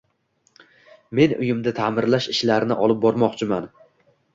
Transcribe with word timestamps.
Men 1.21 1.37
uyimda 1.37 1.75
taʼmirlash 1.83 2.31
ishlarini 2.37 2.83
olib 2.87 3.09
bormoqchiman. 3.09 3.75